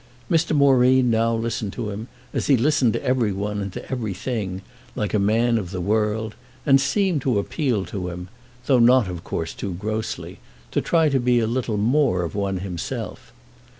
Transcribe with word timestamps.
Mr. 0.31 0.55
Moreen 0.57 1.11
now 1.11 1.35
listened 1.35 1.73
to 1.73 1.91
him, 1.91 2.07
as 2.33 2.47
he 2.47 2.57
listened 2.57 2.91
to 2.93 3.03
every 3.05 3.31
one 3.31 3.61
and 3.61 3.71
to 3.71 3.91
every 3.91 4.15
thing, 4.15 4.63
like 4.95 5.13
a 5.13 5.19
man 5.19 5.59
of 5.59 5.69
the 5.69 5.79
world, 5.79 6.33
and 6.65 6.81
seemed 6.81 7.21
to 7.21 7.37
appeal 7.37 7.85
to 7.85 8.07
him—though 8.09 8.79
not 8.79 9.07
of 9.07 9.23
course 9.23 9.53
too 9.53 9.75
grossly—to 9.75 10.81
try 10.81 11.05
and 11.05 11.23
be 11.23 11.39
a 11.39 11.45
little 11.45 11.77
more 11.77 12.23
of 12.23 12.33
one 12.33 12.57
himself. 12.61 13.31